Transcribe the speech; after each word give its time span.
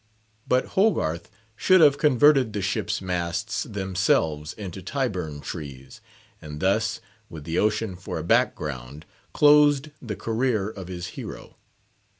But 0.47 0.69
Hogarth 0.69 1.29
should 1.55 1.79
have 1.79 1.99
converted 1.99 2.51
the 2.53 2.63
ship's 2.63 3.03
masts 3.03 3.65
themselves 3.65 4.51
into 4.53 4.81
Tyburn 4.81 5.41
trees, 5.41 6.01
and 6.41 6.59
thus, 6.59 7.01
with 7.29 7.43
the 7.43 7.59
ocean 7.59 7.95
for 7.95 8.17
a 8.17 8.23
background, 8.23 9.05
closed 9.31 9.89
the 10.01 10.15
career 10.15 10.69
of 10.71 10.87
his 10.87 11.09
hero. 11.09 11.55